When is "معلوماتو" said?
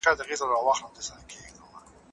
0.51-1.01